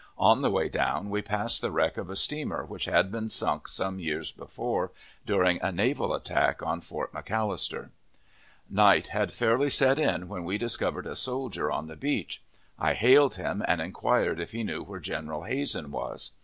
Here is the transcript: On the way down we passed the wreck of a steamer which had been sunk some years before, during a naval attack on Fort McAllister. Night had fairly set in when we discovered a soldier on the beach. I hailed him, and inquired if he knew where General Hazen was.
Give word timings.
On 0.17 0.41
the 0.41 0.49
way 0.49 0.67
down 0.67 1.11
we 1.11 1.21
passed 1.21 1.61
the 1.61 1.69
wreck 1.69 1.95
of 1.95 2.09
a 2.09 2.15
steamer 2.15 2.65
which 2.65 2.85
had 2.85 3.11
been 3.11 3.29
sunk 3.29 3.67
some 3.67 3.99
years 3.99 4.31
before, 4.31 4.91
during 5.27 5.61
a 5.61 5.71
naval 5.71 6.15
attack 6.15 6.63
on 6.63 6.81
Fort 6.81 7.13
McAllister. 7.13 7.91
Night 8.67 9.09
had 9.09 9.31
fairly 9.31 9.69
set 9.69 9.99
in 9.99 10.27
when 10.27 10.43
we 10.43 10.57
discovered 10.57 11.05
a 11.05 11.15
soldier 11.15 11.69
on 11.71 11.85
the 11.85 11.95
beach. 11.95 12.41
I 12.79 12.93
hailed 12.95 13.35
him, 13.35 13.63
and 13.67 13.79
inquired 13.79 14.39
if 14.39 14.53
he 14.53 14.63
knew 14.63 14.81
where 14.81 14.99
General 14.99 15.43
Hazen 15.43 15.91
was. 15.91 16.31